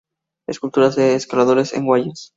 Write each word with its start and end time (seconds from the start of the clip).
Esculturas 0.47 0.95
de 0.95 1.13
Escaladores 1.13 1.73
en 1.73 1.85
Guayas. 1.85 2.29